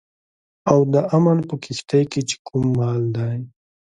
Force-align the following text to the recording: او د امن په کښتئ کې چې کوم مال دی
او 0.71 0.79
د 0.93 0.95
امن 1.15 1.37
په 1.49 1.55
کښتئ 1.63 2.03
کې 2.11 2.21
چې 2.29 2.35
کوم 2.47 2.63
مال 2.79 3.03
دی 3.15 3.37